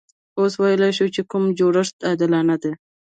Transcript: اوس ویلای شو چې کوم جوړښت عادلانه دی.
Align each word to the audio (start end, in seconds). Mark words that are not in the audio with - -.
اوس 0.39 0.53
ویلای 0.61 0.91
شو 0.97 1.05
چې 1.15 1.21
کوم 1.31 1.43
جوړښت 1.59 1.95
عادلانه 2.09 2.55
دی. 2.63 2.71